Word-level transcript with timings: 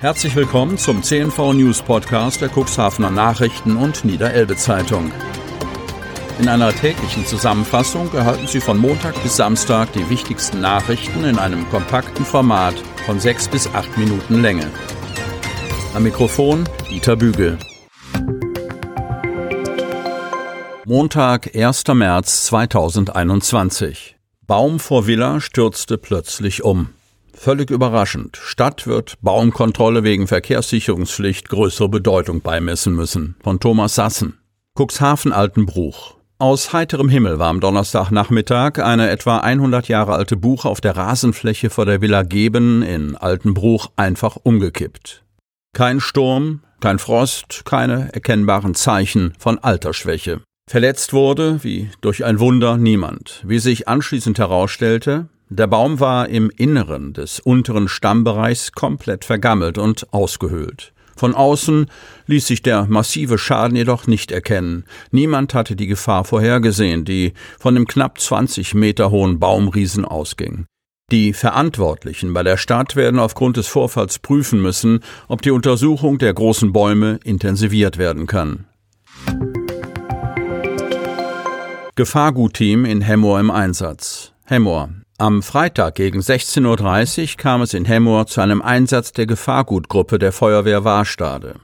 Herzlich 0.00 0.34
willkommen 0.34 0.78
zum 0.78 1.02
CNV 1.02 1.52
News 1.52 1.82
Podcast 1.82 2.40
der 2.40 2.48
Cuxhavener 2.48 3.10
Nachrichten 3.10 3.76
und 3.76 4.02
Niederelbe 4.02 4.56
Zeitung. 4.56 5.12
In 6.38 6.48
einer 6.48 6.72
täglichen 6.72 7.26
Zusammenfassung 7.26 8.10
erhalten 8.14 8.46
Sie 8.46 8.60
von 8.60 8.78
Montag 8.78 9.22
bis 9.22 9.36
Samstag 9.36 9.92
die 9.92 10.08
wichtigsten 10.08 10.62
Nachrichten 10.62 11.24
in 11.24 11.38
einem 11.38 11.68
kompakten 11.68 12.24
Format 12.24 12.76
von 13.04 13.20
sechs 13.20 13.46
bis 13.46 13.66
acht 13.74 13.98
Minuten 13.98 14.40
Länge. 14.40 14.70
Am 15.92 16.02
Mikrofon 16.02 16.66
Dieter 16.88 17.16
Bügel. 17.16 17.58
Montag, 20.86 21.54
1. 21.54 21.84
März 21.88 22.46
2021. 22.46 24.16
Baum 24.46 24.80
vor 24.80 25.06
Villa 25.06 25.42
stürzte 25.42 25.98
plötzlich 25.98 26.64
um. 26.64 26.88
Völlig 27.42 27.70
überraschend. 27.70 28.36
Stadt 28.36 28.86
wird 28.86 29.14
Baumkontrolle 29.22 30.04
wegen 30.04 30.26
Verkehrssicherungspflicht 30.26 31.48
größere 31.48 31.88
Bedeutung 31.88 32.42
beimessen 32.42 32.94
müssen. 32.94 33.34
Von 33.42 33.58
Thomas 33.58 33.94
Sassen. 33.94 34.38
Cuxhaven 34.78 35.32
Altenbruch. 35.32 36.16
Aus 36.38 36.74
heiterem 36.74 37.08
Himmel 37.08 37.38
war 37.38 37.48
am 37.48 37.60
Donnerstagnachmittag 37.60 38.78
eine 38.80 39.08
etwa 39.08 39.38
100 39.38 39.88
Jahre 39.88 40.16
alte 40.16 40.36
Buche 40.36 40.68
auf 40.68 40.82
der 40.82 40.98
Rasenfläche 40.98 41.70
vor 41.70 41.86
der 41.86 42.02
Villa 42.02 42.24
Geben 42.24 42.82
in 42.82 43.16
Altenbruch 43.16 43.90
einfach 43.96 44.36
umgekippt. 44.36 45.24
Kein 45.72 46.00
Sturm, 46.00 46.60
kein 46.80 46.98
Frost, 46.98 47.62
keine 47.64 48.12
erkennbaren 48.12 48.74
Zeichen 48.74 49.32
von 49.38 49.58
Altersschwäche. 49.58 50.42
Verletzt 50.70 51.14
wurde, 51.14 51.64
wie 51.64 51.90
durch 52.02 52.22
ein 52.22 52.38
Wunder, 52.38 52.76
niemand. 52.76 53.42
Wie 53.46 53.60
sich 53.60 53.88
anschließend 53.88 54.38
herausstellte, 54.38 55.30
der 55.52 55.66
Baum 55.66 55.98
war 55.98 56.28
im 56.28 56.48
Inneren 56.56 57.12
des 57.12 57.40
unteren 57.40 57.88
Stammbereichs 57.88 58.70
komplett 58.70 59.24
vergammelt 59.24 59.78
und 59.78 60.12
ausgehöhlt. 60.12 60.92
Von 61.16 61.34
außen 61.34 61.86
ließ 62.28 62.46
sich 62.46 62.62
der 62.62 62.86
massive 62.86 63.36
Schaden 63.36 63.76
jedoch 63.76 64.06
nicht 64.06 64.30
erkennen. 64.30 64.84
Niemand 65.10 65.52
hatte 65.52 65.74
die 65.74 65.88
Gefahr 65.88 66.24
vorhergesehen, 66.24 67.04
die 67.04 67.34
von 67.58 67.74
dem 67.74 67.86
knapp 67.86 68.20
20 68.20 68.74
Meter 68.74 69.10
hohen 69.10 69.40
Baumriesen 69.40 70.04
ausging. 70.04 70.66
Die 71.10 71.32
Verantwortlichen 71.32 72.32
bei 72.32 72.44
der 72.44 72.56
Stadt 72.56 72.94
werden 72.94 73.18
aufgrund 73.18 73.56
des 73.56 73.66
Vorfalls 73.66 74.20
prüfen 74.20 74.62
müssen, 74.62 75.00
ob 75.26 75.42
die 75.42 75.50
Untersuchung 75.50 76.18
der 76.18 76.32
großen 76.32 76.72
Bäume 76.72 77.18
intensiviert 77.24 77.98
werden 77.98 78.28
kann. 78.28 78.66
Gefahrgutteam 81.96 82.84
in 82.84 83.00
Hemmoor 83.00 83.40
im 83.40 83.50
Einsatz. 83.50 84.32
Hemmoor, 84.46 84.88
am 85.20 85.42
Freitag 85.42 85.96
gegen 85.96 86.20
16.30 86.20 87.20
Uhr 87.20 87.36
kam 87.36 87.60
es 87.62 87.74
in 87.74 87.84
Hemmoor 87.84 88.26
zu 88.26 88.40
einem 88.40 88.62
Einsatz 88.62 89.12
der 89.12 89.26
Gefahrgutgruppe 89.26 90.18
der 90.18 90.32
Feuerwehr 90.32 90.84
Warstade. 90.84 91.56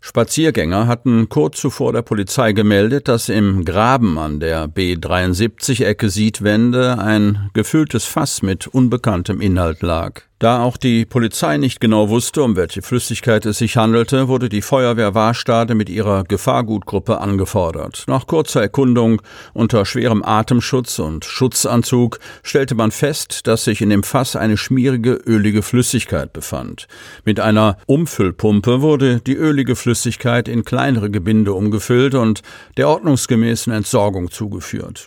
Spaziergänger 0.00 0.86
hatten 0.86 1.28
kurz 1.28 1.60
zuvor 1.60 1.92
der 1.92 2.02
Polizei 2.02 2.52
gemeldet, 2.52 3.08
dass 3.08 3.28
im 3.28 3.64
Graben 3.64 4.18
an 4.18 4.40
der 4.40 4.66
B73-Ecke 4.68 6.10
Siedwende 6.10 6.98
ein 6.98 7.50
gefülltes 7.54 8.04
Fass 8.04 8.42
mit 8.42 8.68
unbekanntem 8.68 9.40
Inhalt 9.40 9.82
lag. 9.82 10.22
Da 10.42 10.60
auch 10.60 10.76
die 10.76 11.04
Polizei 11.04 11.56
nicht 11.56 11.80
genau 11.80 12.08
wusste, 12.08 12.42
um 12.42 12.56
welche 12.56 12.82
Flüssigkeit 12.82 13.46
es 13.46 13.58
sich 13.58 13.76
handelte, 13.76 14.26
wurde 14.26 14.48
die 14.48 14.60
Feuerwehr 14.60 15.14
Warstade 15.14 15.76
mit 15.76 15.88
ihrer 15.88 16.24
Gefahrgutgruppe 16.24 17.20
angefordert. 17.20 18.02
Nach 18.08 18.26
kurzer 18.26 18.60
Erkundung 18.60 19.22
unter 19.52 19.84
schwerem 19.84 20.24
Atemschutz 20.24 20.98
und 20.98 21.24
Schutzanzug 21.24 22.18
stellte 22.42 22.74
man 22.74 22.90
fest, 22.90 23.46
dass 23.46 23.62
sich 23.62 23.82
in 23.82 23.90
dem 23.90 24.02
Fass 24.02 24.34
eine 24.34 24.56
schmierige, 24.56 25.12
ölige 25.12 25.62
Flüssigkeit 25.62 26.32
befand. 26.32 26.88
Mit 27.24 27.38
einer 27.38 27.76
Umfüllpumpe 27.86 28.80
wurde 28.80 29.20
die 29.20 29.36
ölige 29.36 29.76
Flüssigkeit 29.76 30.48
in 30.48 30.64
kleinere 30.64 31.08
Gebinde 31.08 31.52
umgefüllt 31.52 32.16
und 32.16 32.42
der 32.76 32.88
ordnungsgemäßen 32.88 33.72
Entsorgung 33.72 34.32
zugeführt. 34.32 35.06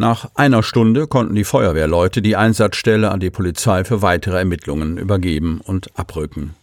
Nach 0.00 0.30
einer 0.36 0.62
Stunde 0.62 1.08
konnten 1.08 1.34
die 1.34 1.42
Feuerwehrleute 1.42 2.22
die 2.22 2.36
Einsatzstelle 2.36 3.10
an 3.10 3.18
die 3.18 3.32
Polizei 3.32 3.82
für 3.82 4.00
weitere 4.00 4.38
Ermittlungen 4.38 4.96
übergeben 4.96 5.60
und 5.60 5.98
abrücken. 5.98 6.54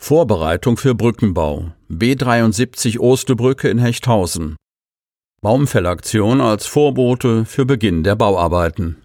Vorbereitung 0.00 0.78
für 0.78 0.94
Brückenbau. 0.94 1.72
B73 1.90 2.98
Ostebrücke 2.98 3.68
in 3.68 3.78
Hechthausen. 3.78 4.56
Baumfellaktion 5.42 6.40
als 6.40 6.66
Vorbote 6.66 7.44
für 7.44 7.66
Beginn 7.66 8.02
der 8.02 8.16
Bauarbeiten. 8.16 8.96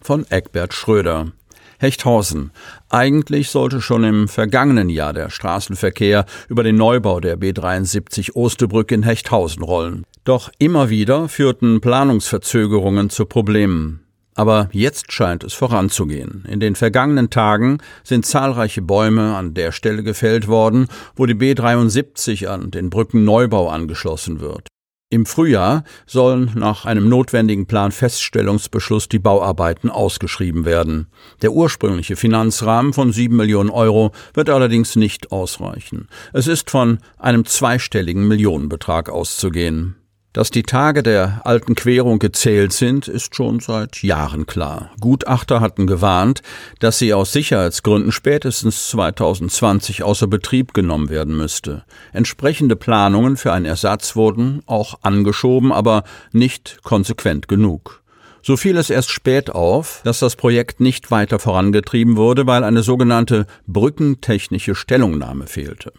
Von 0.00 0.24
Eckbert 0.30 0.74
Schröder. 0.74 1.32
Hechthausen. 1.82 2.52
Eigentlich 2.88 3.50
sollte 3.50 3.80
schon 3.80 4.04
im 4.04 4.28
vergangenen 4.28 4.88
Jahr 4.88 5.12
der 5.12 5.28
Straßenverkehr 5.28 6.24
über 6.48 6.62
den 6.62 6.76
Neubau 6.76 7.20
der 7.20 7.38
B73 7.38 8.34
Ostebrücke 8.34 8.94
in 8.94 9.02
Hechthausen 9.02 9.62
rollen. 9.62 10.04
Doch 10.24 10.50
immer 10.58 10.88
wieder 10.88 11.28
führten 11.28 11.80
Planungsverzögerungen 11.80 13.10
zu 13.10 13.26
Problemen. 13.26 14.02
Aber 14.34 14.70
jetzt 14.72 15.12
scheint 15.12 15.44
es 15.44 15.52
voranzugehen. 15.52 16.44
In 16.48 16.60
den 16.60 16.74
vergangenen 16.74 17.28
Tagen 17.28 17.78
sind 18.02 18.24
zahlreiche 18.24 18.80
Bäume 18.80 19.36
an 19.36 19.52
der 19.52 19.72
Stelle 19.72 20.02
gefällt 20.02 20.48
worden, 20.48 20.86
wo 21.16 21.26
die 21.26 21.34
B73 21.34 22.46
an 22.46 22.70
den 22.70 22.88
Brückenneubau 22.88 23.68
angeschlossen 23.68 24.40
wird. 24.40 24.71
Im 25.12 25.26
Frühjahr 25.26 25.84
sollen 26.06 26.52
nach 26.54 26.86
einem 26.86 27.10
notwendigen 27.10 27.66
Planfeststellungsbeschluss 27.66 29.10
die 29.10 29.18
Bauarbeiten 29.18 29.90
ausgeschrieben 29.90 30.64
werden. 30.64 31.06
Der 31.42 31.52
ursprüngliche 31.52 32.16
Finanzrahmen 32.16 32.94
von 32.94 33.12
sieben 33.12 33.36
Millionen 33.36 33.68
Euro 33.68 34.12
wird 34.32 34.48
allerdings 34.48 34.96
nicht 34.96 35.30
ausreichen. 35.30 36.08
Es 36.32 36.46
ist 36.46 36.70
von 36.70 36.96
einem 37.18 37.44
zweistelligen 37.44 38.26
Millionenbetrag 38.26 39.10
auszugehen. 39.10 39.96
Dass 40.32 40.50
die 40.50 40.62
Tage 40.62 41.02
der 41.02 41.42
alten 41.44 41.74
Querung 41.74 42.18
gezählt 42.18 42.72
sind, 42.72 43.06
ist 43.06 43.36
schon 43.36 43.60
seit 43.60 44.02
Jahren 44.02 44.46
klar. 44.46 44.90
Gutachter 44.98 45.60
hatten 45.60 45.86
gewarnt, 45.86 46.40
dass 46.78 46.98
sie 46.98 47.12
aus 47.12 47.32
Sicherheitsgründen 47.32 48.12
spätestens 48.12 48.88
2020 48.88 50.02
außer 50.02 50.26
Betrieb 50.28 50.72
genommen 50.72 51.10
werden 51.10 51.36
müsste. 51.36 51.84
Entsprechende 52.14 52.76
Planungen 52.76 53.36
für 53.36 53.52
einen 53.52 53.66
Ersatz 53.66 54.16
wurden 54.16 54.62
auch 54.64 55.00
angeschoben, 55.02 55.70
aber 55.70 56.02
nicht 56.32 56.78
konsequent 56.82 57.46
genug. 57.46 58.02
So 58.40 58.56
fiel 58.56 58.78
es 58.78 58.88
erst 58.88 59.10
spät 59.10 59.50
auf, 59.50 60.00
dass 60.02 60.18
das 60.18 60.36
Projekt 60.36 60.80
nicht 60.80 61.10
weiter 61.10 61.40
vorangetrieben 61.40 62.16
wurde, 62.16 62.46
weil 62.46 62.64
eine 62.64 62.82
sogenannte 62.82 63.46
brückentechnische 63.66 64.74
Stellungnahme 64.74 65.46
fehlte. 65.46 65.92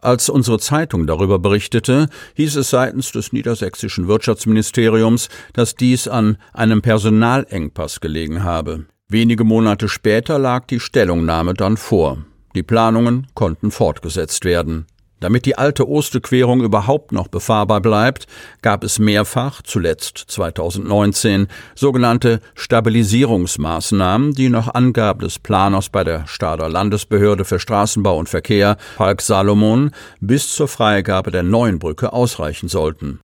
Als 0.00 0.30
unsere 0.30 0.58
Zeitung 0.58 1.06
darüber 1.06 1.38
berichtete, 1.38 2.08
hieß 2.34 2.56
es 2.56 2.70
seitens 2.70 3.12
des 3.12 3.32
niedersächsischen 3.32 4.08
Wirtschaftsministeriums, 4.08 5.28
dass 5.52 5.74
dies 5.74 6.08
an 6.08 6.38
einem 6.54 6.80
Personalengpass 6.80 8.00
gelegen 8.00 8.42
habe. 8.42 8.86
Wenige 9.08 9.44
Monate 9.44 9.88
später 9.88 10.38
lag 10.38 10.66
die 10.66 10.80
Stellungnahme 10.80 11.54
dann 11.54 11.76
vor. 11.76 12.18
Die 12.54 12.62
Planungen 12.62 13.26
konnten 13.34 13.70
fortgesetzt 13.70 14.44
werden. 14.44 14.86
Damit 15.20 15.44
die 15.44 15.56
alte 15.56 15.86
Osterquerung 15.86 16.62
überhaupt 16.62 17.12
noch 17.12 17.28
befahrbar 17.28 17.80
bleibt, 17.80 18.26
gab 18.62 18.82
es 18.82 18.98
mehrfach, 18.98 19.60
zuletzt 19.62 20.16
2019, 20.28 21.48
sogenannte 21.74 22.40
Stabilisierungsmaßnahmen, 22.54 24.32
die 24.32 24.48
nach 24.48 24.74
Angabe 24.74 25.24
des 25.24 25.38
Planers 25.38 25.90
bei 25.90 26.04
der 26.04 26.26
Stader 26.26 26.68
Landesbehörde 26.68 27.44
für 27.44 27.58
Straßenbau 27.58 28.18
und 28.18 28.30
Verkehr, 28.30 28.78
Falk 28.96 29.20
Salomon, 29.20 29.90
bis 30.20 30.54
zur 30.54 30.68
Freigabe 30.68 31.30
der 31.30 31.42
neuen 31.42 31.78
Brücke 31.78 32.12
ausreichen 32.14 32.68
sollten. 32.68 33.20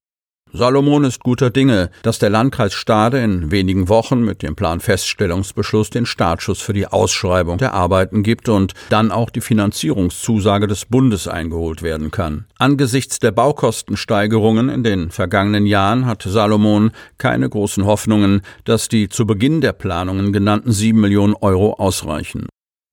Salomon 0.56 1.04
ist 1.04 1.20
guter 1.20 1.50
Dinge, 1.50 1.90
dass 2.02 2.18
der 2.18 2.30
Landkreis 2.30 2.72
Stade 2.72 3.18
in 3.18 3.50
wenigen 3.50 3.90
Wochen 3.90 4.22
mit 4.22 4.42
dem 4.42 4.56
Planfeststellungsbeschluss 4.56 5.90
den 5.90 6.06
Startschuss 6.06 6.62
für 6.62 6.72
die 6.72 6.86
Ausschreibung 6.86 7.58
der 7.58 7.74
Arbeiten 7.74 8.22
gibt 8.22 8.48
und 8.48 8.72
dann 8.88 9.12
auch 9.12 9.28
die 9.28 9.42
Finanzierungszusage 9.42 10.66
des 10.66 10.86
Bundes 10.86 11.28
eingeholt 11.28 11.82
werden 11.82 12.10
kann. 12.10 12.46
Angesichts 12.58 13.18
der 13.18 13.32
Baukostensteigerungen 13.32 14.70
in 14.70 14.82
den 14.82 15.10
vergangenen 15.10 15.66
Jahren 15.66 16.06
hat 16.06 16.22
Salomon 16.22 16.92
keine 17.18 17.50
großen 17.50 17.84
Hoffnungen, 17.84 18.40
dass 18.64 18.88
die 18.88 19.10
zu 19.10 19.26
Beginn 19.26 19.60
der 19.60 19.74
Planungen 19.74 20.32
genannten 20.32 20.72
sieben 20.72 21.00
Millionen 21.00 21.34
Euro 21.34 21.74
ausreichen. 21.74 22.46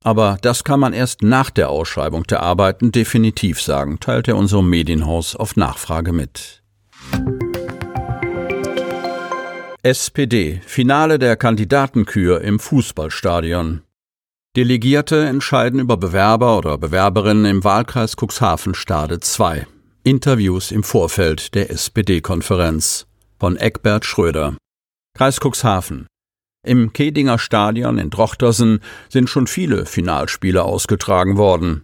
Aber 0.04 0.38
das 0.42 0.66
kann 0.66 0.81
man 0.81 0.92
erst 0.92 1.22
nach 1.22 1.50
der 1.50 1.69
Ausschreibung 1.69 2.24
der 2.24 2.44
Arbeiten 2.44 2.92
definitiv 2.92 3.62
sagen, 3.62 4.01
teilt 4.01 4.27
er 4.27 4.36
unserem 4.36 4.69
Medienhaus 4.69 5.36
auf 5.38 5.56
Nachfrage 5.56 6.12
mit. 6.12 6.62
SPD 9.85 10.62
Finale 10.65 11.19
der 11.19 11.35
Kandidatenkür 11.35 12.39
im 12.39 12.57
Fußballstadion. 12.57 13.81
Delegierte 14.56 15.25
entscheiden 15.25 15.81
über 15.81 15.97
Bewerber 15.97 16.57
oder 16.57 16.77
Bewerberinnen 16.77 17.44
im 17.44 17.65
Wahlkreis 17.65 18.15
Cuxhaven 18.15 18.75
Stade 18.75 19.19
2. 19.19 19.68
Interviews 20.03 20.71
im 20.71 20.83
Vorfeld 20.83 21.53
der 21.53 21.69
SPD-Konferenz 21.69 23.07
von 23.38 23.57
Eckbert 23.57 24.06
Schröder. 24.06 24.56
Kreis 25.18 25.41
Cuxhaven. 25.44 26.07
Im 26.65 26.94
Kedinger 26.94 27.38
Stadion 27.38 27.97
in 27.97 28.09
Drochtersen 28.09 28.79
sind 29.09 29.29
schon 29.29 29.47
viele 29.47 29.86
Finalspiele 29.86 30.63
ausgetragen 30.63 31.36
worden. 31.36 31.83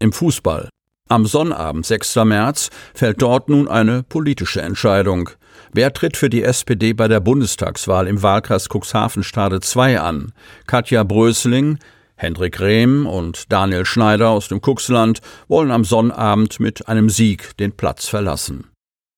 Im 0.00 0.14
Fußball. 0.14 0.70
Am 1.14 1.26
Sonnabend, 1.26 1.86
6. 1.86 2.16
März, 2.24 2.70
fällt 2.92 3.22
dort 3.22 3.48
nun 3.48 3.68
eine 3.68 4.02
politische 4.02 4.60
Entscheidung. 4.60 5.30
Wer 5.72 5.92
tritt 5.92 6.16
für 6.16 6.28
die 6.28 6.42
SPD 6.42 6.92
bei 6.92 7.06
der 7.06 7.20
Bundestagswahl 7.20 8.08
im 8.08 8.20
Wahlkreis 8.20 8.68
Cuxhaven-Stade 8.68 9.60
2 9.60 10.00
an? 10.00 10.32
Katja 10.66 11.04
Brösling, 11.04 11.78
Hendrik 12.16 12.58
Rehm 12.58 13.06
und 13.06 13.52
Daniel 13.52 13.84
Schneider 13.84 14.30
aus 14.30 14.48
dem 14.48 14.60
Cuxland 14.60 15.20
wollen 15.46 15.70
am 15.70 15.84
Sonnabend 15.84 16.58
mit 16.58 16.88
einem 16.88 17.08
Sieg 17.08 17.56
den 17.58 17.70
Platz 17.70 18.08
verlassen. 18.08 18.73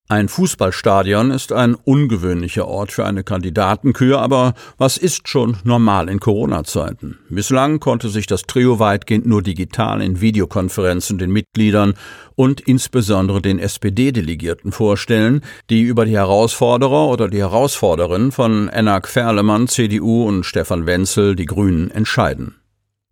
Ein 0.09 0.29
Fußballstadion 0.29 1.33
ist 1.33 1.51
ein 1.51 1.75
ungewöhnlicher 1.75 2.69
Ort 2.69 2.93
für 2.93 3.05
eine 3.05 3.25
Kandidatenkür, 3.25 4.21
aber 4.21 4.55
was 4.79 4.99
ist 4.99 5.27
schon 5.27 5.57
normal 5.65 6.09
in 6.09 6.21
Corona-Zeiten? 6.21 7.19
Bislang 7.29 7.81
konnte 7.81 8.09
sich 8.09 8.29
das 8.29 8.43
Trio 8.43 8.79
weitgehend 8.79 9.27
nur 9.27 9.43
digital 9.43 10.01
in 10.01 10.21
Videokonferenzen 10.21 11.19
den 11.19 11.33
Mitgliedern 11.33 11.95
und 12.37 12.61
insbesondere 12.61 13.43
den 13.43 13.59
SPD-Delegierten 13.59 14.71
vorstellen, 14.71 15.41
die 15.71 15.83
über 15.83 16.05
die 16.05 16.17
Herausforderer 16.17 17.09
oder 17.09 17.27
die 17.27 17.41
Herausforderin 17.41 18.31
von 18.31 18.69
Enak 18.69 19.09
Ferlemann, 19.09 19.67
CDU 19.67 20.23
und 20.29 20.45
Stefan 20.45 20.87
Wenzel, 20.87 21.35
die 21.35 21.47
Grünen, 21.47 21.91
entscheiden. 21.91 22.55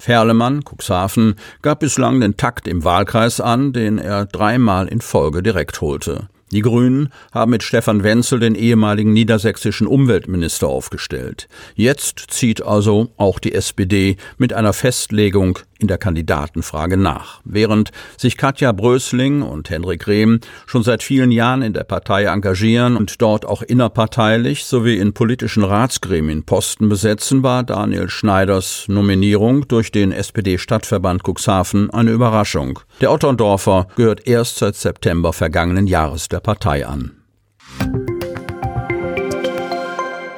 Ferlemann, 0.00 0.62
Cuxhaven, 0.62 1.34
gab 1.60 1.80
bislang 1.80 2.20
den 2.20 2.36
Takt 2.36 2.68
im 2.68 2.84
Wahlkreis 2.84 3.40
an, 3.40 3.72
den 3.72 3.98
er 3.98 4.26
dreimal 4.26 4.86
in 4.86 5.00
Folge 5.00 5.42
direkt 5.42 5.80
holte. 5.80 6.28
Die 6.54 6.62
Grünen 6.62 7.08
haben 7.32 7.50
mit 7.50 7.64
Stefan 7.64 8.04
Wenzel 8.04 8.38
den 8.38 8.54
ehemaligen 8.54 9.12
niedersächsischen 9.12 9.88
Umweltminister 9.88 10.68
aufgestellt. 10.68 11.48
Jetzt 11.74 12.26
zieht 12.28 12.62
also 12.62 13.10
auch 13.16 13.40
die 13.40 13.54
SPD 13.54 14.18
mit 14.38 14.52
einer 14.52 14.72
Festlegung 14.72 15.58
in 15.78 15.88
der 15.88 15.98
Kandidatenfrage 15.98 16.96
nach. 16.96 17.40
Während 17.44 17.90
sich 18.16 18.36
Katja 18.36 18.72
Brösling 18.72 19.42
und 19.42 19.70
Henrik 19.70 20.06
Rehm 20.06 20.40
schon 20.66 20.82
seit 20.82 21.02
vielen 21.02 21.30
Jahren 21.30 21.62
in 21.62 21.72
der 21.72 21.84
Partei 21.84 22.24
engagieren 22.24 22.96
und 22.96 23.20
dort 23.20 23.44
auch 23.44 23.62
innerparteilich 23.62 24.64
sowie 24.64 24.98
in 24.98 25.12
politischen 25.12 25.64
Ratsgremien 25.64 26.44
Posten 26.44 26.88
besetzen, 26.88 27.42
war 27.42 27.62
Daniel 27.62 28.08
Schneiders 28.08 28.86
Nominierung 28.88 29.66
durch 29.68 29.92
den 29.92 30.12
SPD-Stadtverband 30.12 31.22
Cuxhaven 31.22 31.90
eine 31.90 32.10
Überraschung. 32.10 32.80
Der 33.00 33.12
Otterndorfer 33.12 33.88
gehört 33.96 34.26
erst 34.26 34.58
seit 34.58 34.76
September 34.76 35.32
vergangenen 35.32 35.86
Jahres 35.86 36.28
der 36.28 36.40
Partei 36.40 36.86
an. 36.86 37.12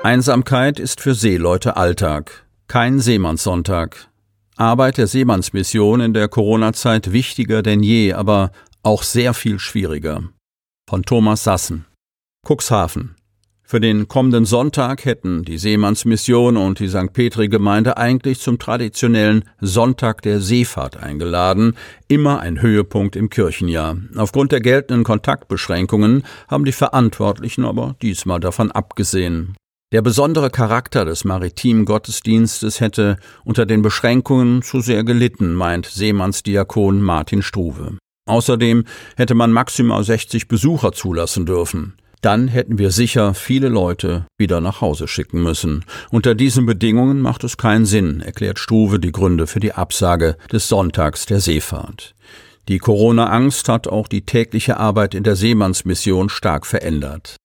Einsamkeit 0.02 0.78
ist 0.78 1.00
für 1.00 1.14
Seeleute 1.14 1.76
Alltag. 1.76 2.46
Kein 2.68 3.00
Seemannssonntag. 3.00 4.08
Arbeit 4.58 4.96
der 4.96 5.06
Seemannsmission 5.06 6.00
in 6.00 6.14
der 6.14 6.28
Corona-Zeit 6.28 7.12
wichtiger 7.12 7.62
denn 7.62 7.82
je, 7.82 8.14
aber 8.14 8.52
auch 8.82 9.02
sehr 9.02 9.34
viel 9.34 9.58
schwieriger. 9.58 10.22
Von 10.88 11.02
Thomas 11.02 11.44
Sassen. 11.44 11.84
Cuxhaven. 12.46 13.16
Für 13.64 13.80
den 13.80 14.08
kommenden 14.08 14.46
Sonntag 14.46 15.04
hätten 15.04 15.42
die 15.42 15.58
Seemannsmission 15.58 16.56
und 16.56 16.78
die 16.78 16.88
St. 16.88 17.12
Petri-Gemeinde 17.12 17.98
eigentlich 17.98 18.38
zum 18.40 18.58
traditionellen 18.58 19.44
Sonntag 19.60 20.22
der 20.22 20.40
Seefahrt 20.40 20.96
eingeladen, 20.96 21.74
immer 22.08 22.40
ein 22.40 22.62
Höhepunkt 22.62 23.14
im 23.16 23.28
Kirchenjahr. 23.28 23.96
Aufgrund 24.16 24.52
der 24.52 24.60
geltenden 24.60 25.04
Kontaktbeschränkungen 25.04 26.22
haben 26.48 26.64
die 26.64 26.72
Verantwortlichen 26.72 27.64
aber 27.64 27.96
diesmal 28.00 28.40
davon 28.40 28.70
abgesehen. 28.70 29.56
Der 29.92 30.02
besondere 30.02 30.50
Charakter 30.50 31.04
des 31.04 31.24
maritimen 31.24 31.84
Gottesdienstes 31.84 32.80
hätte 32.80 33.18
unter 33.44 33.66
den 33.66 33.82
Beschränkungen 33.82 34.62
zu 34.62 34.80
sehr 34.80 35.04
gelitten, 35.04 35.54
meint 35.54 35.86
Seemannsdiakon 35.86 37.00
Martin 37.00 37.40
Struve. 37.40 37.96
Außerdem 38.28 38.84
hätte 39.16 39.36
man 39.36 39.52
maximal 39.52 40.02
60 40.02 40.48
Besucher 40.48 40.90
zulassen 40.90 41.46
dürfen. 41.46 41.94
Dann 42.20 42.48
hätten 42.48 42.78
wir 42.78 42.90
sicher 42.90 43.34
viele 43.34 43.68
Leute 43.68 44.26
wieder 44.36 44.60
nach 44.60 44.80
Hause 44.80 45.06
schicken 45.06 45.40
müssen. 45.44 45.84
Unter 46.10 46.34
diesen 46.34 46.66
Bedingungen 46.66 47.20
macht 47.20 47.44
es 47.44 47.56
keinen 47.56 47.86
Sinn, 47.86 48.20
erklärt 48.20 48.58
Struve 48.58 48.98
die 48.98 49.12
Gründe 49.12 49.46
für 49.46 49.60
die 49.60 49.74
Absage 49.74 50.36
des 50.50 50.66
Sonntags 50.66 51.26
der 51.26 51.38
Seefahrt. 51.38 52.16
Die 52.68 52.78
Corona-Angst 52.78 53.68
hat 53.68 53.86
auch 53.86 54.08
die 54.08 54.26
tägliche 54.26 54.78
Arbeit 54.78 55.14
in 55.14 55.22
der 55.22 55.36
Seemannsmission 55.36 56.28
stark 56.28 56.66
verändert. 56.66 57.36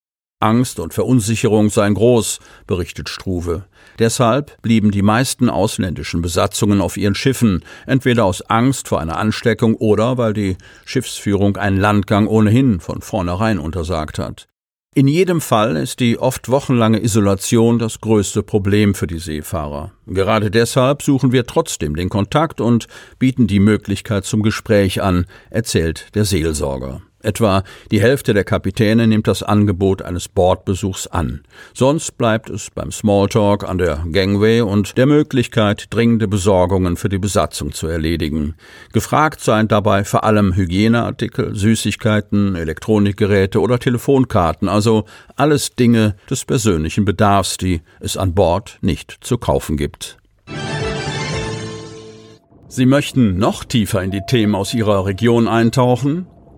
Angst 0.42 0.80
und 0.80 0.94
Verunsicherung 0.94 1.70
seien 1.70 1.94
groß, 1.94 2.40
berichtet 2.68 3.10
Struve. 3.10 3.66
Deshalb 4.00 4.62
blieben 4.62 4.92
die 4.92 5.02
meisten 5.02 5.50
ausländischen 5.50 6.22
Besatzungen 6.22 6.82
auf 6.82 6.98
ihren 6.98 7.16
Schiffen, 7.16 7.64
entweder 7.86 8.26
aus 8.26 8.42
Angst 8.42 8.88
vor 8.88 9.00
einer 9.00 9.18
Ansteckung 9.18 9.76
oder 9.76 10.18
weil 10.18 10.34
die 10.34 10.58
Schiffsführung 10.86 11.58
einen 11.58 11.78
Landgang 11.78 12.28
ohnehin 12.28 12.80
von 12.80 13.02
vornherein 13.02 13.60
untersagt 13.60 14.20
hat. 14.20 14.48
In 14.94 15.08
jedem 15.08 15.40
Fall 15.40 15.78
ist 15.78 16.02
die 16.02 16.20
oft 16.20 16.50
wochenlange 16.50 17.02
Isolation 17.02 17.80
das 17.80 18.02
größte 18.02 18.44
Problem 18.44 18.94
für 18.94 19.08
die 19.08 19.20
Seefahrer. 19.20 19.94
Gerade 20.06 20.52
deshalb 20.52 21.02
suchen 21.02 21.32
wir 21.32 21.46
trotzdem 21.46 21.96
den 21.96 22.10
Kontakt 22.10 22.60
und 22.60 22.88
bieten 23.18 23.48
die 23.48 23.62
Möglichkeit 23.62 24.26
zum 24.26 24.44
Gespräch 24.44 25.02
an, 25.02 25.28
erzählt 25.50 26.14
der 26.14 26.26
Seelsorger. 26.26 27.02
Etwa 27.24 27.64
die 27.92 28.02
Hälfte 28.02 28.34
der 28.34 28.44
Kapitäne 28.44 29.08
nimmt 29.08 29.28
das 29.28 29.44
Angebot 29.44 30.02
eines 30.02 30.28
Bordbesuchs 30.28 31.08
an. 31.08 31.42
Sonst 31.74 32.18
bleibt 32.18 32.50
es 32.50 32.70
beim 32.70 32.92
Smalltalk 32.92 33.68
an 33.68 33.78
der 33.78 34.06
Gangway 34.12 34.62
und 34.62 34.98
der 34.98 35.06
Möglichkeit, 35.06 35.88
dringende 35.90 36.28
Besorgungen 36.28 36.98
für 36.98 37.10
die 37.10 37.20
Besatzung 37.20 37.72
zu 37.72 37.88
erledigen. 37.88 38.56
Gefragt 38.92 39.42
seien 39.42 39.68
dabei 39.68 40.04
vor 40.04 40.24
allem 40.24 40.56
Hygieneartikel, 40.56 41.56
Süßigkeiten, 41.56 42.56
Elektronikgeräte 42.56 43.60
oder 43.60 43.80
Telefonkarten, 43.80 44.68
also 44.68 45.06
alles 45.36 45.76
Dinge 45.76 46.16
des 46.30 46.46
persönlichen 46.46 47.06
Bedarfs, 47.06 47.58
die 47.58 47.82
es 48.00 48.18
an 48.18 48.34
Bord 48.34 48.78
nicht 48.82 49.18
zu 49.22 49.38
kaufen 49.38 49.78
gibt. 49.78 50.18
Sie 52.68 52.86
möchten 52.86 53.38
noch 53.38 53.66
tiefer 53.66 54.02
in 54.02 54.12
die 54.12 54.22
Themen 54.26 54.56
aus 54.56 54.74
Ihrer 54.74 55.06
Region 55.06 55.50
eintauchen? 55.50 56.26